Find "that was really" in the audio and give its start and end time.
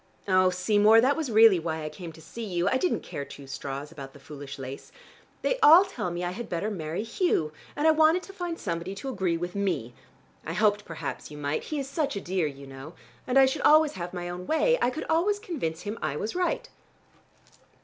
0.99-1.59